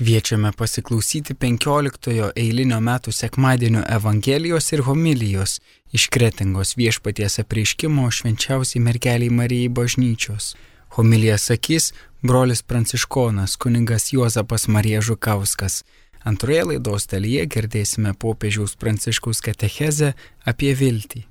[0.00, 5.58] Kviečiame pasiklausyti 15 eilinio metų sekmadienio Evangelijos ir homilijos
[5.92, 10.54] iš Kretingos viešpaties apreiškimo švenčiausiai mergeliai Marijai bažnyčios.
[10.96, 11.90] Homilija sakys
[12.22, 15.82] brolis Pranciškonas kuningas Juozapas Marija Žukauskas.
[16.24, 20.14] Antroje laidos dalyje girdėsime popiežiaus Pranciškaus katechezę
[20.48, 21.26] apie viltį.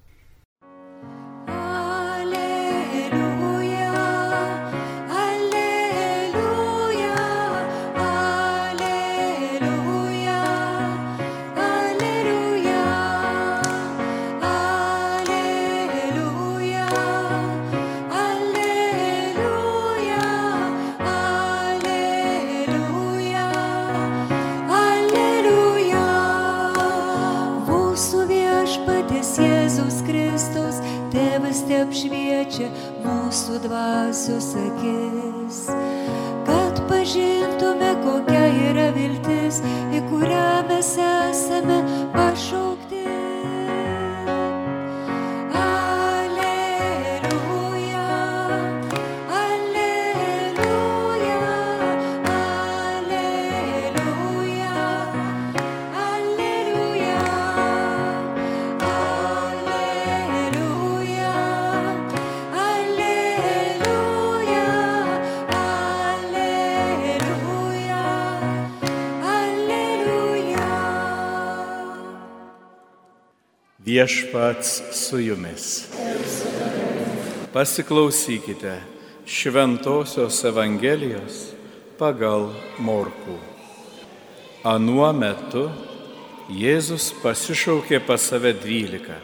[32.60, 32.70] Apšviečia
[33.04, 35.70] mūsų dvasios akis,
[36.48, 39.62] kad pažintume, kokia yra viltis,
[39.96, 41.80] į kurią mes esame
[73.90, 75.88] Viešpats su jumis.
[77.54, 78.76] Pasiklausykite
[79.26, 81.40] Šventojios Evangelijos
[81.98, 82.52] pagal
[82.86, 83.38] Morkų.
[84.62, 85.64] Anuo metu
[86.54, 89.18] Jėzus pasišaukė pas save dvylika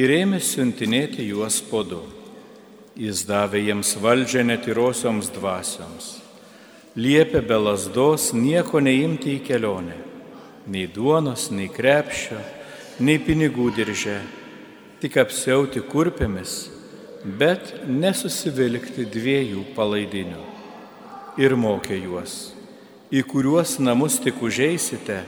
[0.00, 2.00] ir ėmė siuntinėti juos po du.
[2.96, 6.10] Jis davė jiems valdžią netyrosioms dvasioms.
[6.96, 10.00] Liepė be lasdos nieko neimti į kelionę,
[10.72, 12.40] nei duonos, nei krepšio
[13.02, 14.20] nei pinigų diržė,
[15.02, 16.68] tik apsiauti kurpėmis,
[17.24, 20.42] bet nesusivilkti dviejų palaidinių.
[21.40, 22.52] Ir mokė juos,
[23.10, 25.24] į kuriuos namus tik užeisite,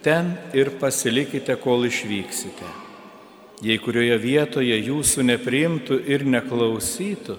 [0.00, 2.70] ten ir pasilikite, kol išvyksite.
[3.60, 7.36] Jei kurioje vietoje jūsų nepriimtų ir neklausytų,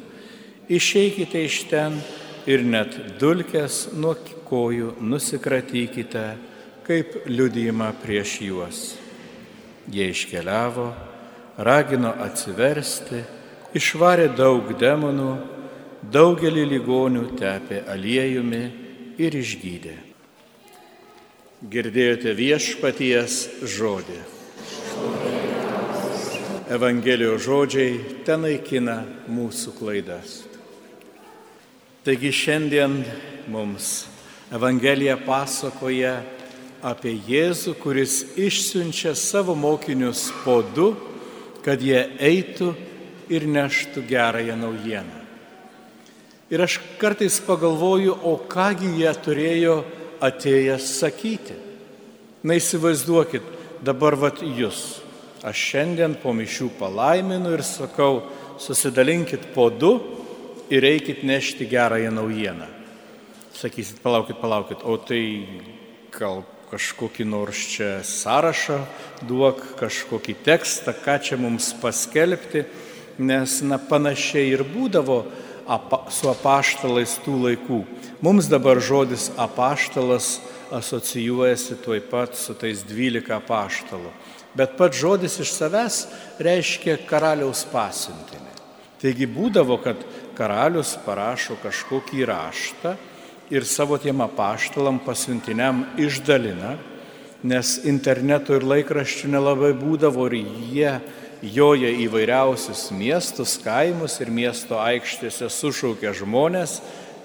[0.69, 1.97] išeikite iš ten
[2.45, 4.13] ir net dulkes nuo
[4.45, 6.25] kojų nusikratykite
[6.85, 9.00] kaip liudijimą prieš juos.
[9.89, 10.91] Jie iškeliavo,
[11.57, 13.23] ragino atsiversti,
[13.77, 15.31] išvarė daug demonų,
[16.13, 18.61] daugelį ligonių tepė aliejumi
[19.21, 19.97] ir išgydė.
[21.71, 24.21] Girdėjote viešpaties žodį.
[26.71, 30.39] Evangelijos žodžiai ten naikina mūsų klaidas.
[32.01, 33.01] Taigi šiandien
[33.51, 34.07] mums
[34.51, 36.15] Evangelija pasakoja
[36.83, 40.91] apie Jėzų, kuris išsiunčia savo mokinius po du,
[41.65, 42.73] kad jie eitų
[43.31, 45.19] ir neštų gerąją naujieną.
[46.51, 49.75] Ir aš kartais pagalvoju, o kągi jie turėjo
[50.19, 51.55] atėjęs sakyti.
[52.43, 53.45] Na įsivaizduokit,
[53.85, 54.99] dabar vat jūs.
[55.45, 58.25] Aš šiandien po mišių palaiminu ir sakau,
[58.61, 59.93] susidalinkit po du
[60.69, 62.67] ir eikit nešti gerąją naujieną.
[63.57, 65.45] Sakysit, palaukit, palaukit, o tai
[66.13, 68.79] gal kažkokį nors čia sąrašą,
[69.27, 72.63] duok kažkokį tekstą, ką čia mums paskelbti,
[73.19, 75.25] nes na, panašiai ir būdavo
[75.67, 77.81] apa, su apaštalais tų laikų.
[78.23, 80.39] Mums dabar žodis apaštalas
[80.71, 84.11] asocijuojasi tuoj pat su tais dvylika apaštalų.
[84.55, 86.05] Bet pats žodis iš savęs
[86.39, 88.51] reiškia karaliaus pasiuntinį.
[89.01, 90.01] Taigi būdavo, kad
[90.37, 92.95] karalius parašo kažkokį raštą
[93.51, 96.78] ir savo tiem apaštalam pasiuntiniam išdalina,
[97.44, 100.38] nes interneto ir laikraščių nelabai būdavo ir
[100.72, 100.94] jie
[101.41, 106.79] joja įvairiausius miestus, kaimus ir miesto aikštėse sušaukia žmonės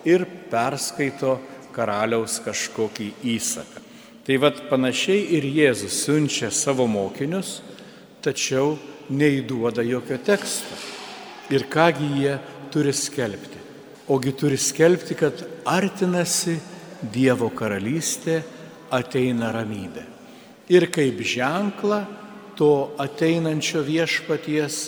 [0.08, 1.36] ir perskaito
[1.76, 3.84] karaliaus kažkokį įsaką.
[4.26, 7.60] Tai vad panašiai ir Jėzus siunčia savo mokinius,
[8.24, 8.74] tačiau
[9.12, 10.80] neįduoda jokio teksto.
[11.54, 12.34] Ir kągi jie
[12.74, 13.66] turi skelbti
[14.08, 16.56] ogi turi skelbti, kad artinasi
[17.12, 18.40] Dievo karalystė,
[18.90, 20.04] ateina ramybė.
[20.72, 22.00] Ir kaip ženklą
[22.56, 22.70] to
[23.02, 24.78] ateinančio viešpaties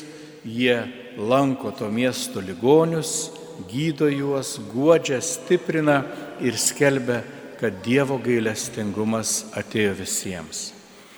[0.44, 0.78] jie
[1.18, 3.30] lanko to miesto ligonius,
[3.68, 6.02] gydo juos, guodžia, stiprina
[6.40, 7.22] ir skelbia,
[7.58, 10.68] kad Dievo gailestingumas atėjo visiems.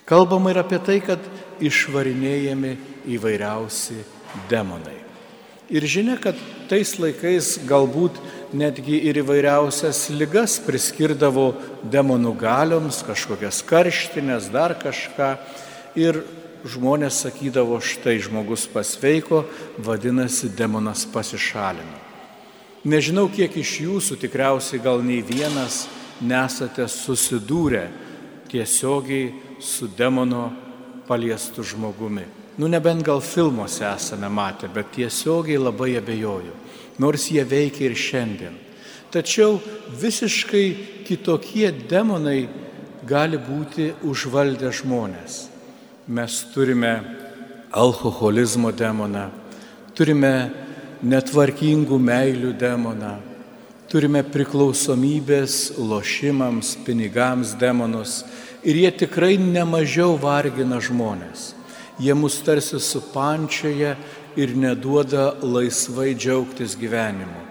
[0.08, 1.20] Kalbama ir apie tai, kad
[1.60, 2.72] išvarinėjami
[3.12, 4.00] įvairiausi
[4.50, 4.96] demonai.
[5.70, 6.34] Ir žinia, kad
[6.66, 8.16] tais laikais galbūt
[8.56, 11.52] netgi ir įvairiausias lygas priskirdavo
[11.92, 15.34] demonų galioms, kažkokias karštinės, dar kažką.
[15.98, 16.22] Ir
[16.64, 19.44] žmonės sakydavo, štai žmogus pasveiko,
[19.80, 21.98] vadinasi, demonas pasišalino.
[22.84, 25.84] Nežinau, kiek iš jūsų tikriausiai gal nei vienas
[26.24, 27.88] nesate susidūrę
[28.48, 30.50] tiesiogiai su demono
[31.08, 32.24] paliestu žmogumi.
[32.56, 36.56] Nu, nebent gal filmuose esame matę, bet tiesiogiai labai abejoju,
[37.00, 38.56] nors jie veikia ir šiandien.
[39.10, 39.58] Tačiau
[40.00, 40.66] visiškai
[41.08, 42.44] kitokie demonai
[43.08, 45.46] gali būti užvaldę žmonės.
[46.06, 46.92] Mes turime
[47.70, 49.28] alkoholizmo demoną,
[49.96, 50.34] turime
[51.02, 53.14] netvarkingų meilių demoną,
[53.90, 58.20] turime priklausomybės lošimams, pinigams demonus
[58.62, 61.54] ir jie tikrai nemažiau vargina žmonės
[62.00, 63.94] jie mus tarsi supančioja
[64.36, 67.46] ir neduoda laisvai džiaugtis gyvenimu.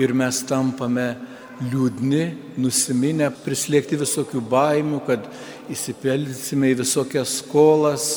[0.00, 1.14] Ir mes tampame
[1.62, 2.24] liūdni,
[2.58, 5.28] nusiminę, prislėgti visokių baimių, kad
[5.70, 8.08] įsipildysime į visokias skolas,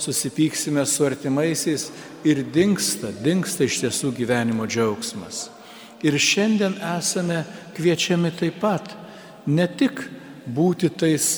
[0.00, 1.90] susipyksime su artimaisiais
[2.26, 5.48] ir dinksta, dinksta iš tiesų gyvenimo džiaugsmas.
[6.02, 7.44] Ir šiandien esame
[7.76, 8.90] kviečiami taip pat
[9.46, 10.00] ne tik
[10.48, 11.28] būti tais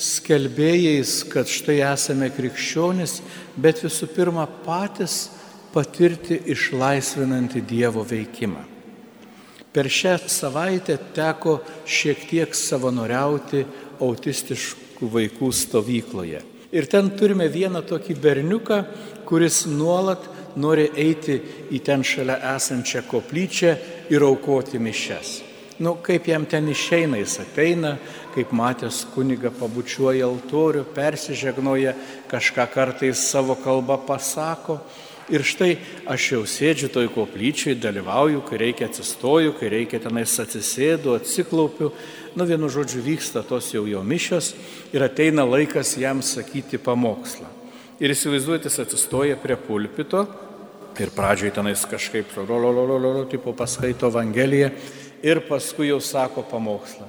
[0.00, 3.18] skelbėjais, kad štai esame krikščionis,
[3.56, 5.28] bet visų pirma patys
[5.74, 8.62] patirti išlaisvinantį Dievo veikimą.
[9.70, 13.62] Per šią savaitę teko šiek tiek savanoriauti
[14.02, 16.40] autistiškų vaikų stovykloje.
[16.74, 18.80] Ir ten turime vieną tokį berniuką,
[19.26, 20.26] kuris nuolat
[20.58, 21.38] nori eiti
[21.70, 23.76] į ten šalia esančią koplyčią
[24.10, 25.40] ir aukoti mišes.
[25.80, 27.94] Nu, kaip jam ten išeina, jis ateina,
[28.34, 31.94] kaip matęs kuniga pabučiuoja altorių, persižegnoja,
[32.28, 34.80] kažką kartais savo kalbą pasako.
[35.30, 35.76] Ir štai
[36.10, 41.92] aš jau sėdžiu toj koplyčiai, dalyvauju, kai reikia atsistoju, kai reikia tenais atsisėdu, atsiklaupiu.
[42.34, 44.52] Nu, vienu žodžiu, vyksta tos jau jo mišios
[44.90, 47.46] ir ateina laikas jam sakyti pamokslą.
[48.02, 50.24] Ir įsivaizduojate, jis atsistoja prie pulpito
[50.98, 54.70] ir pradžioj tenais kažkaip, lololololo, tipo paskaito Evangeliją
[55.22, 57.06] ir paskui jau sako pamokslą.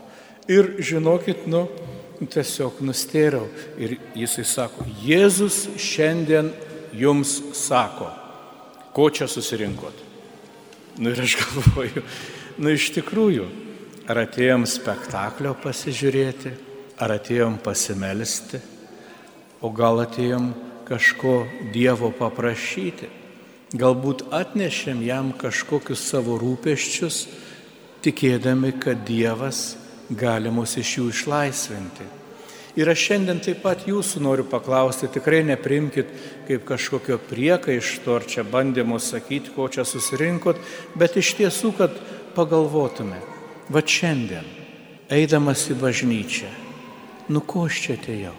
[0.51, 1.65] Ir žinokit, nu,
[2.21, 3.47] tiesiog nustėriau.
[3.81, 6.51] Ir jisai sako, Jėzus šiandien
[6.93, 8.09] jums sako,
[8.93, 9.95] ko čia susirinkot.
[10.97, 12.03] Nu ir aš galvoju,
[12.59, 13.47] nu iš tikrųjų,
[14.11, 16.51] ar atėjom spektaklio pasižiūrėti,
[17.01, 18.59] ar atėjom pasimelsti,
[19.61, 20.51] o gal atėjom
[20.89, 23.07] kažko Dievo paprašyti.
[23.71, 27.21] Galbūt atnešėm jam kažkokius savo rūpeščius,
[28.03, 29.77] tikėdami, kad Dievas
[30.11, 32.20] gali mus iš jų išlaisvinti.
[32.79, 36.07] Ir aš šiandien taip pat jūsų noriu paklausti, tikrai neprimkit
[36.47, 40.61] kaip kažkokio priekaišto ar čia bandymo sakyti, ko čia susirinkot,
[40.95, 41.97] bet iš tiesų, kad
[42.35, 43.19] pagalvotume,
[43.67, 44.47] va šiandien,
[45.11, 46.47] eidamas į bažnyčią,
[47.27, 48.35] nu ko aš čia atėjau,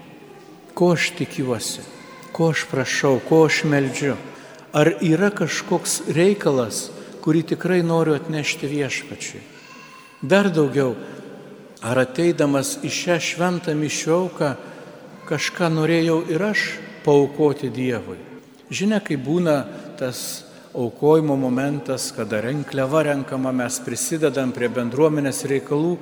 [0.73, 1.85] ko aš tikiuosi,
[2.33, 4.17] ko aš prašau, ko aš meldžiu,
[4.73, 6.87] ar yra kažkoks reikalas,
[7.23, 9.43] kurį tikrai noriu atnešti viešpačiui.
[10.23, 10.97] Dar daugiau,
[11.83, 14.55] ar ateidamas į šią šventą mišiauką
[15.29, 16.65] kažką norėjau ir aš
[17.05, 18.19] paukoti Dievui.
[18.73, 19.63] Žinia, kai būna
[19.99, 25.97] tas aukojimo momentas, kada renkliava renkama, mes prisidedam prie bendruomenės reikalų,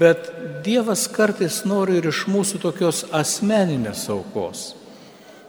[0.00, 0.32] bet
[0.66, 4.72] Dievas kartais nori ir iš mūsų tokios asmeninės aukos.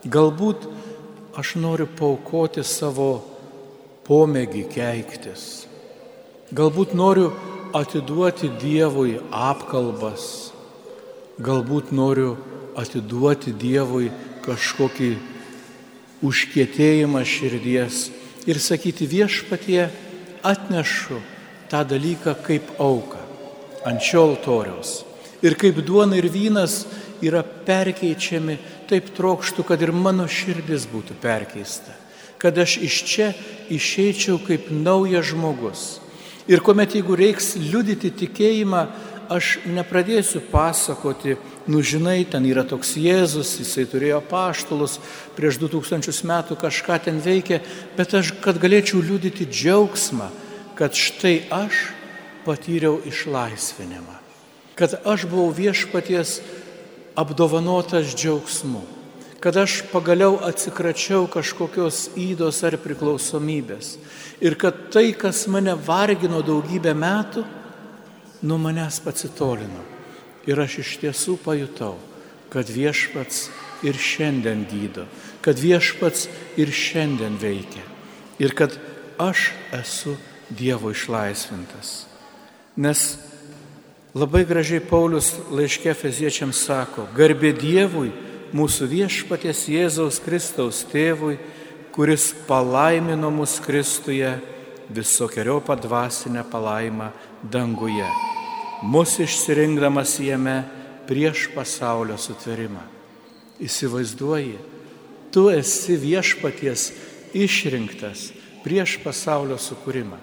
[0.05, 0.67] Galbūt
[1.39, 3.23] aš noriu paukoti savo
[4.07, 5.47] pomėgį keiktis.
[6.55, 7.31] Galbūt noriu
[7.73, 10.51] atiduoti Dievui apkalbas,
[11.41, 12.35] galbūt noriu
[12.79, 14.09] atiduoti Dievui
[14.45, 15.09] kažkokį
[16.25, 18.07] užkietėjimą širdies
[18.49, 19.89] ir sakyti viešpatie,
[20.43, 21.19] atnešu
[21.69, 23.21] tą dalyką kaip auką
[23.85, 25.03] ant šio altoriaus.
[25.45, 26.83] Ir kaip duona ir vynas
[27.23, 28.57] yra perkeičiami,
[28.89, 31.95] taip trokštų, kad ir mano širdis būtų perkeista.
[32.39, 33.33] Kad aš iš čia
[33.71, 35.99] išeičiau kaip naujas žmogus
[36.49, 38.87] Ir kuomet jeigu reiks liudyti tikėjimą,
[39.29, 41.35] aš nepradėsiu pasakoti,
[41.69, 44.97] nu žinai, ten yra toks Jėzus, jisai turėjo paštulus,
[45.37, 47.61] prieš 2000 metų kažką ten veikė,
[47.97, 50.31] bet aš, kad galėčiau liudyti džiaugsmą,
[50.73, 51.91] kad štai aš
[52.47, 54.17] patyriau išlaisvinimą,
[54.73, 56.39] kad aš buvau viešpaties
[57.19, 58.81] apdovanotas džiaugsmu
[59.39, 63.95] kad aš pagaliau atsikračiau kažkokios įdos ar priklausomybės
[64.43, 67.45] ir kad tai, kas mane vargino daugybę metų,
[68.41, 69.83] nuo manęs pacitolino.
[70.47, 71.97] Ir aš iš tiesų pajutau,
[72.49, 73.49] kad viešpats
[73.85, 75.05] ir šiandien gydo,
[75.43, 76.27] kad viešpats
[76.59, 77.83] ir šiandien veikia
[78.39, 78.75] ir kad
[79.19, 80.17] aš esu
[80.49, 82.07] Dievo išlaisvintas.
[82.73, 83.19] Nes
[84.17, 88.09] labai gražiai Paulius laiškė feziečiams sako, garbė Dievui,
[88.55, 91.37] mūsų viešpaties Jėzaus Kristaus tėvui,
[91.93, 94.37] kuris palaimino mus Kristuje
[94.89, 97.11] visokiojo padvasinę palaimą
[97.43, 98.07] danguje,
[98.81, 100.63] mus išsirinkdamas jame
[101.09, 102.81] prieš pasaulio sutverimą.
[103.59, 104.57] Įsivaizduoji,
[105.33, 106.91] tu esi viešpaties
[107.35, 108.29] išrinktas
[108.63, 110.17] prieš pasaulio sukūrimą.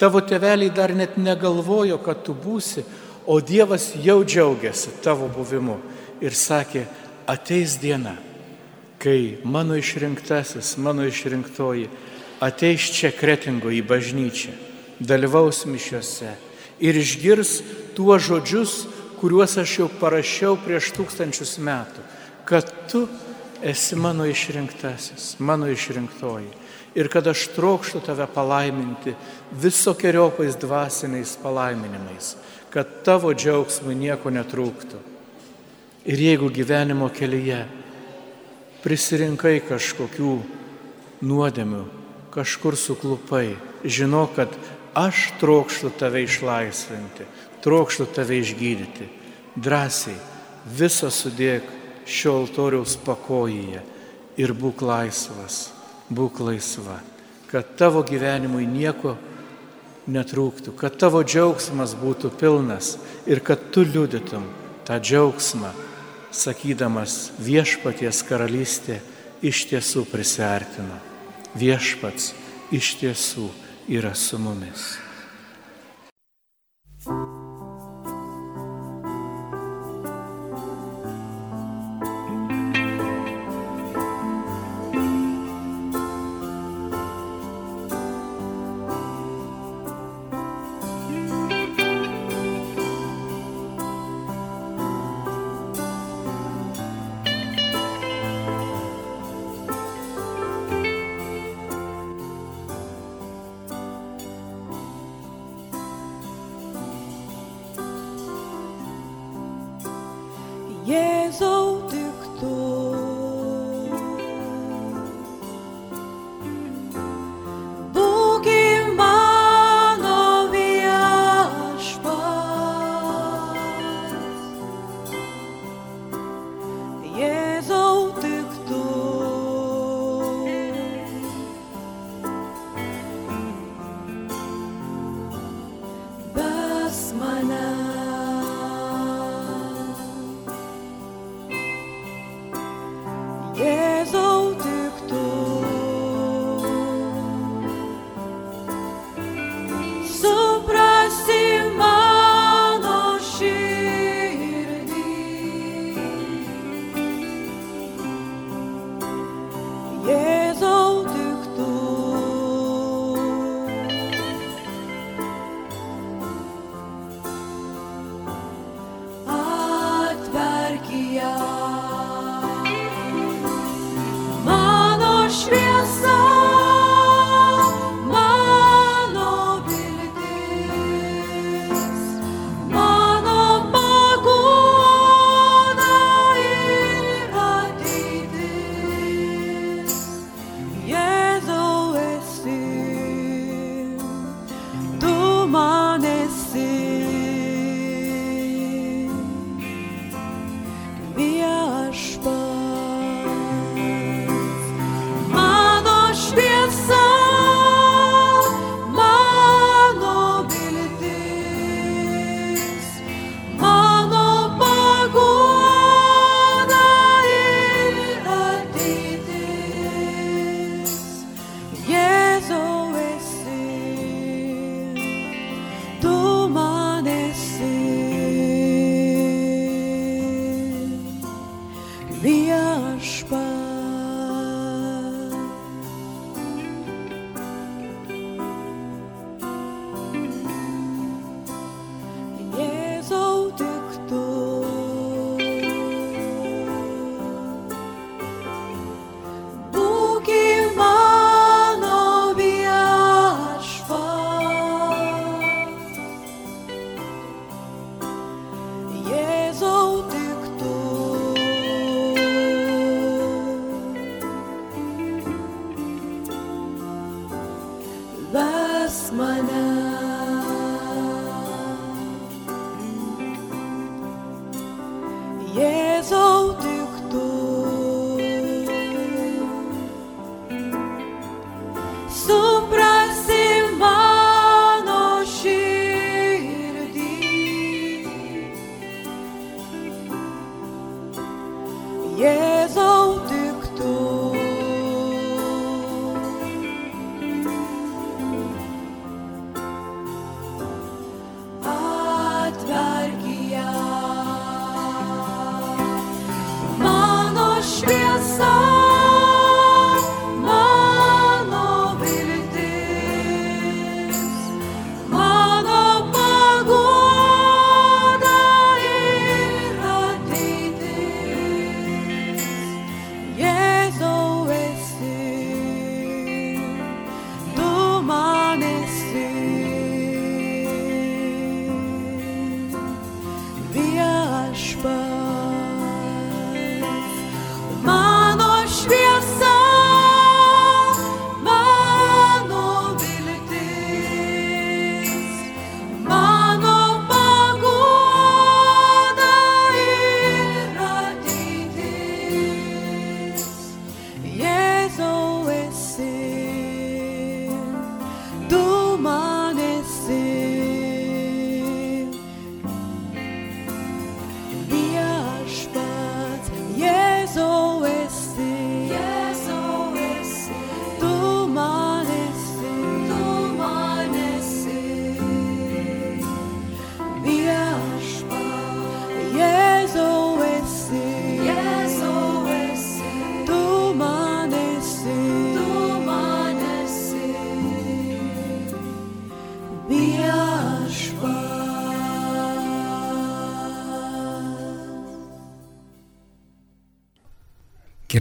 [0.00, 2.84] Tavo teveliai dar net negalvojo, kad tu būsi,
[3.26, 5.76] o Dievas jau džiaugiasi tavo buvimu
[6.24, 6.86] ir sakė,
[7.30, 8.16] ateis diena,
[8.98, 11.86] kai mano išrinktasis, mano išrinktoji
[12.42, 14.52] ateis čia kretingo į bažnyčią,
[15.00, 16.32] dalyvaus mišiuose
[16.80, 17.60] ir išgirs
[17.96, 18.74] tuos žodžius,
[19.20, 22.04] kuriuos aš jau parašiau prieš tūkstančius metų,
[22.48, 23.04] kad tu
[23.62, 26.48] esi mano išrinktasis, mano išrinktoji
[26.96, 29.14] ir kad aš trokštų tave palaiminti
[29.52, 32.34] visokiojopais dvasiniais palaiminimais,
[32.72, 35.09] kad tavo džiaugsmui nieko netrūktų.
[36.08, 37.64] Ir jeigu gyvenimo kelyje
[38.84, 40.34] prisirinkai kažkokių
[41.28, 41.82] nuodėmių,
[42.32, 44.54] kažkur suklupai, žinok, kad
[44.96, 47.26] aš trokštų tave išlaisvinti,
[47.64, 49.10] trokštų tave išgydyti.
[49.60, 50.16] Drąsiai
[50.78, 51.66] visą sudėk
[52.08, 53.82] šio altoriaus pakojyje
[54.40, 55.68] ir būk laisvas
[56.10, 56.98] būk laisva,
[57.50, 59.14] kad tavo gyvenimui nieko
[60.10, 62.96] netrūktų, kad tavo džiaugsmas būtų pilnas
[63.30, 64.48] ir kad tu liudytum
[64.88, 65.70] tą džiaugsmą,
[66.30, 69.00] sakydamas viešpaties karalystė
[69.42, 70.98] iš tiesų prisertino.
[71.58, 72.32] Viešpats
[72.74, 73.48] iš tiesų
[73.90, 75.09] yra su mumis.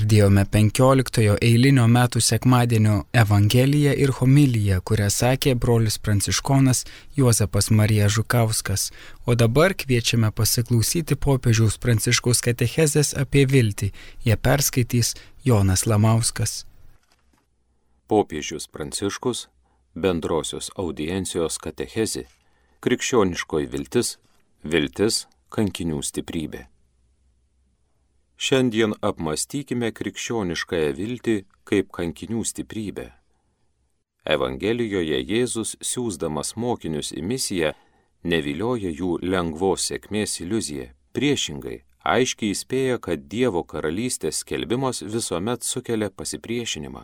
[0.10, 6.80] Girdėjome 15 eilinio metų sekmadienio Evangeliją ir homiliją, kurią sakė brolis pranciškonas
[7.14, 8.88] Juozapas Marija Žukauskas.
[9.30, 13.92] O dabar kviečiame pasiklausyti popiežiaus pranciškaus katechezės apie viltį.
[14.26, 15.14] Jie perskaitys
[15.46, 16.66] Jonas Lamauskas.
[18.10, 19.46] Popiežius pranciškus
[19.94, 22.26] bendrosios audiencijos katechezė-
[22.84, 24.18] krikščioniškoji viltis,
[24.64, 26.66] viltis kankinių stiprybė.
[28.40, 31.34] Šiandien apmastykime krikščioniškąją viltį
[31.68, 33.10] kaip kankinių stiprybę.
[34.24, 37.74] Evangelijoje Jėzus siūsdamas mokinius į misiją
[38.24, 41.82] nevilioja jų lengvos sėkmės iliuziją, priešingai
[42.14, 47.02] aiškiai įspėja, kad Dievo karalystės skelbimas visuomet sukelia pasipriešinimą.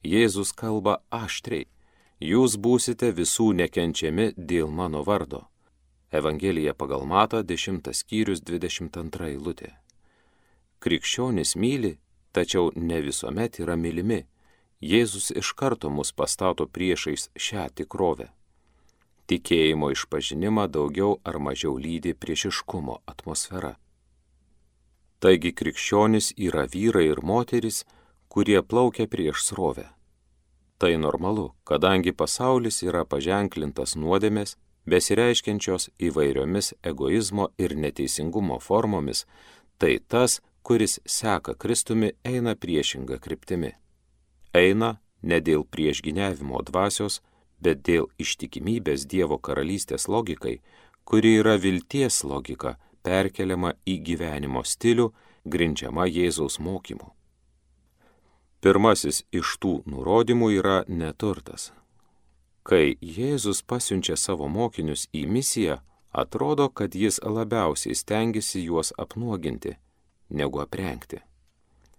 [0.00, 1.66] Jėzus kalba aštriai,
[2.24, 5.42] jūs būsite visų nekenčiami dėl mano vardo.
[6.08, 9.74] Evangelija pagal Mata 10 skyrius 22 eilutė.
[10.78, 11.96] Krikščionis myli,
[12.32, 14.24] tačiau ne visuomet yra mylimi.
[14.80, 18.28] Jėzus iš karto mus pastato priešais šią tikrovę.
[19.28, 23.74] Tikėjimo išpažinimą daugiau ar mažiau lydi priešiškumo atmosfera.
[25.18, 27.82] Taigi krikščionis yra vyrai ir moteris,
[28.30, 29.88] kurie plaukia prieš srovę.
[30.78, 34.54] Tai normalu, kadangi pasaulis yra paženklintas nuodėmės,
[34.86, 39.24] besireiškiančios įvairiomis egoizmo ir neteisingumo formomis,
[39.78, 40.38] tai tas,
[40.68, 43.70] kuris seka Kristumi, eina priešinga kryptimi.
[44.52, 44.90] Eina
[45.22, 47.22] ne dėl priešginiavimo dvasios,
[47.64, 50.58] bet dėl ištikimybės Dievo karalystės logikai,
[51.08, 55.08] kuri yra vilties logika, perkeliama į gyvenimo stilių,
[55.48, 57.14] grindžiama Jėzaus mokymu.
[58.60, 61.70] Pirmasis iš tų nurodymų yra neturtas.
[62.60, 65.80] Kai Jėzus pasiunčia savo mokinius į misiją,
[66.12, 69.78] atrodo, kad jis labiausiai stengiasi juos apnuoginti
[70.30, 71.20] negu aprengti.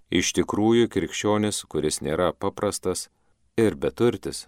[0.10, 3.10] Iš tikrųjų, krikščionis, kuris nėra paprastas
[3.58, 4.48] ir beturtis,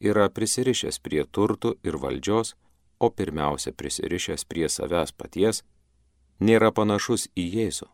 [0.00, 2.54] yra prisirišęs prie turtų ir valdžios,
[2.98, 5.62] o pirmiausia prisirišęs prie savęs paties,
[6.40, 7.88] nėra panašus į Jėzų.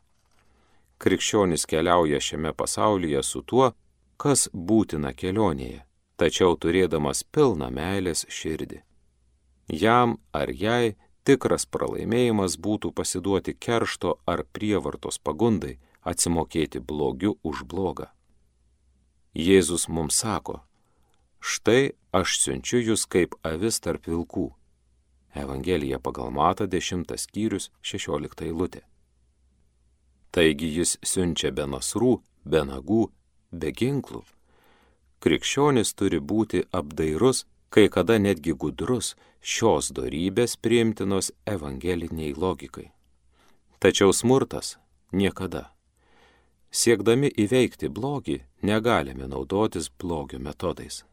[1.02, 3.72] Krikščionis keliauja šiame pasaulyje su tuo,
[4.16, 5.82] kas būtina kelionėje,
[6.16, 8.80] tačiau turėdamas pilną meilės širdį.
[9.68, 18.10] Jam ar jai tikras pralaimėjimas būtų pasiduoti keršto ar prievartos pagundai, atsimokėti blogiu už blogą.
[19.34, 20.60] Jėzus mums sako,
[21.40, 24.52] štai aš siunčiu jūs kaip avis tarp vilkų.
[25.34, 28.84] Evangelija pagal Mata 10 skyrius 16 eilutė.
[30.30, 33.08] Taigi jis siunčia be nasrų, be nagų,
[33.50, 34.22] be ginklų.
[35.24, 42.88] Krikščionis turi būti apdairus kai kada netgi gudrus šios darybės priimtinos evangeliniai logikai.
[43.78, 44.78] Tačiau smurtas
[45.12, 45.68] niekada.
[46.72, 51.04] Siekdami įveikti blogį, negalime naudotis blogio metodais.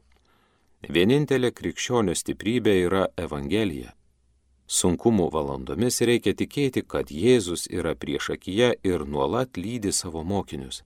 [0.89, 3.91] Vienintelė krikščionio stiprybė yra Evangelija.
[4.65, 10.81] Sunkumų valandomis reikia tikėti, kad Jėzus yra priešakyje ir nuolat lydi savo mokinius.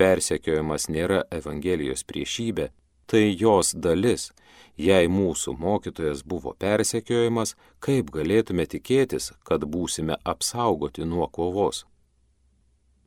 [0.00, 2.70] Persekiojimas nėra Evangelijos priešybė,
[3.06, 4.32] tai jos dalis.
[4.76, 11.86] Jei mūsų mokytojas buvo persekiojimas, kaip galėtume tikėtis, kad būsime apsaugoti nuo kovos?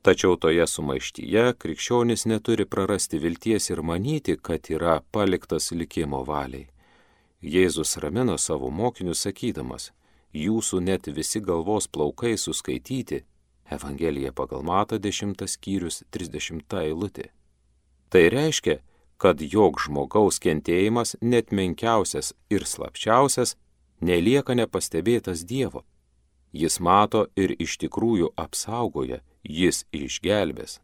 [0.01, 6.69] Tačiau toje sumaištyje krikščionis neturi prarasti vilties ir manyti, kad yra paliktas likimo valiai.
[7.43, 9.91] Jėzus ramino savo mokinius sakydamas,
[10.33, 13.23] jūsų net visi galvos plaukai suskaityti,
[13.69, 17.29] Evangelija pagal Mato 10 skyrius 30 eilutė.
[18.09, 18.79] Tai reiškia,
[19.19, 23.57] kad jog žmogaus kentėjimas net menkiausias ir slapčiausias
[24.01, 25.83] nelieka nepastebėtas Dievo.
[26.55, 30.79] Jis mato ir iš tikrųjų apsaugoja, jis išgelbės.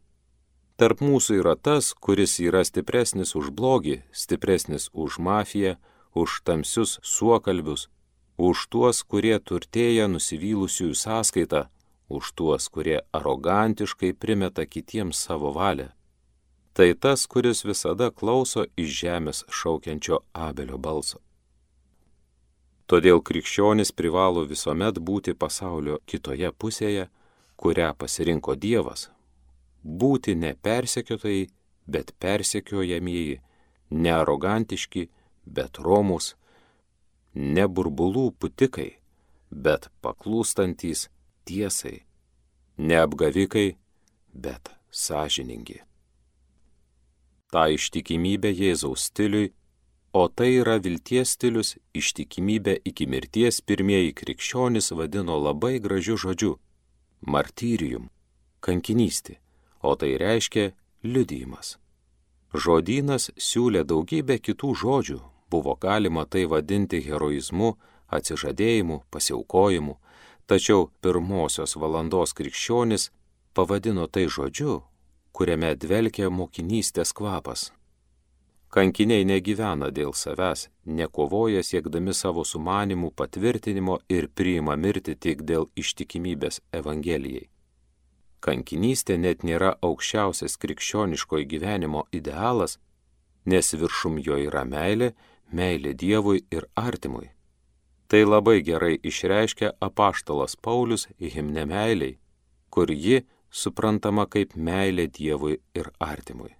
[0.75, 5.77] Tarp mūsų yra tas, kuris yra stipresnis už blogį, stipresnis už mafiją,
[6.13, 7.87] už tamsius suokalbius,
[8.37, 11.61] už tuos, kurie turtėja nusivylusiųjų sąskaitą,
[12.11, 15.94] už tuos, kurie arogantiškai primeta kitiems savo valią.
[16.75, 21.21] Tai tas, kuris visada klauso iš žemės šaukiančio Abelio balso.
[22.91, 27.05] Todėl krikščionis privalo visuomet būti pasaulio kitoje pusėje,
[27.55, 29.07] kurią pasirinko Dievas.
[30.03, 31.47] Būti ne persekiotojai,
[31.87, 33.39] bet persekiojamieji,
[34.03, 35.07] ne arogantiški,
[35.45, 36.33] bet romus,
[37.55, 38.91] ne burbulų putikai,
[39.49, 41.07] bet paklūstantys
[41.47, 41.97] tiesai,
[42.77, 43.67] ne apgavikai,
[44.33, 45.85] bet sąžiningi.
[47.55, 49.53] Ta ištikimybė Jėzaus stiliui,
[50.11, 56.51] o tai yra vilties stilius ištikimybė iki mirties pirmieji krikščionys vadino labai gražiu žodžiu-
[57.33, 58.09] martyrium,
[58.59, 59.37] kankinystė,
[59.81, 61.77] o tai reiškia liudijimas.
[62.53, 67.77] Žodynas siūlė daugybę kitų žodžių, buvo galima tai vadinti heroizmu,
[68.11, 69.95] atsižadėjimu, pasiaukojimu,
[70.45, 73.09] Tačiau pirmosios valandos krikščionis
[73.57, 74.83] pavadino tai žodžiu,
[75.35, 77.71] kuriame dvelkia mokinystės kvapas.
[78.75, 80.69] Kankiniai negyvena dėl savęs,
[80.99, 87.49] nekovoja siekdami savo sumanimų patvirtinimo ir priima mirti tik dėl ištikimybės Evangelijai.
[88.45, 92.77] Kankinystė net nėra aukščiausias krikščioniško gyvenimo idealas,
[93.45, 95.13] nes viršum jo yra meilė,
[95.51, 97.31] meilė Dievui ir artimui.
[98.07, 102.19] Tai labai gerai išreiškia apaštalas Paulius himne meiliai,
[102.69, 103.23] kur ji
[103.55, 106.51] suprantama kaip meilė Dievui ir artimui.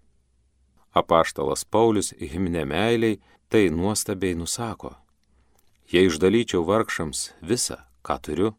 [0.96, 3.20] Apaštalas Paulius himne meiliai
[3.52, 4.94] tai nuostabiai nusako.
[5.92, 8.54] Jei išdalyčiau vargšams visą, ką turiu,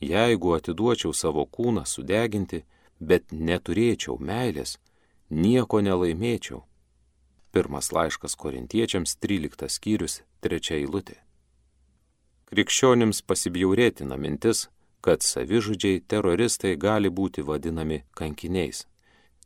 [0.00, 2.62] jeigu atiduočiau savo kūną sudeginti,
[3.00, 4.76] bet neturėčiau meilės,
[5.30, 6.62] nieko nelaimėčiau.
[7.52, 11.16] Pirmas laiškas korintiečiams 13 skyrius 3 eilutė.
[12.46, 14.68] Krikščionims pasibjaurėtina mintis,
[15.06, 18.80] kad savižudžiai teroristai gali būti vadinami kankiniais.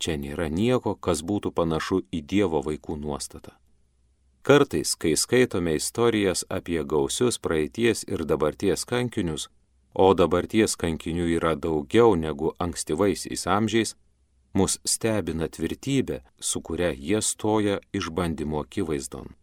[0.01, 3.53] Čia nėra nieko, kas būtų panašu į Dievo vaikų nuostatą.
[4.42, 9.51] Kartais, kai skaitome istorijas apie gausius praeities ir dabarties kankinius,
[9.92, 13.96] o dabarties kankinių yra daugiau negu ankstyvaisiais amžiais,
[14.57, 19.35] mus stebina tvirtybė, su kuria jie stoja išbandymo akivaizdon.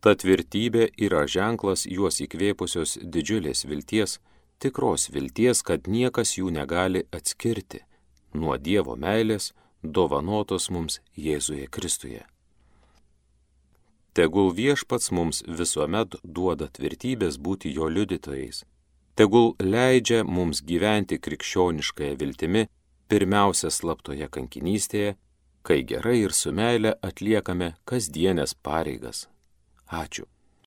[0.00, 4.22] Ta tvirtybė yra ženklas juos įkvėpusios didžiulės vilties,
[4.58, 7.82] tikros vilties, kad niekas jų negali atskirti
[8.34, 12.24] nuo Dievo meilės, dovanotos mums Jėzuje Kristuje.
[14.14, 18.62] Tegul viešpats mums visuomet duoda tvirtybės būti jo liudytojais.
[19.18, 22.64] Tegul leidžia mums gyventi krikščioniškąją viltimi,
[23.10, 25.14] pirmiausia slaptoje kankinystėje,
[25.62, 29.28] kai gerai ir su meile atliekame kasdienės pareigas
[29.94, 30.33] Ačiū.